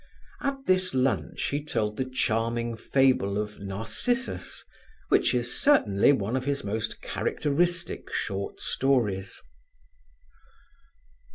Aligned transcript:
At 0.41 0.65
this 0.65 0.95
lunch 0.95 1.49
he 1.49 1.63
told 1.63 1.95
the 1.95 2.05
charming 2.09 2.75
fable 2.75 3.37
of 3.39 3.59
"Narcissus," 3.59 4.65
which 5.09 5.31
is 5.35 5.53
certainly 5.61 6.11
one 6.11 6.35
of 6.35 6.45
his 6.45 6.63
most 6.63 7.03
characteristic 7.03 8.11
short 8.11 8.59
stories. 8.59 9.39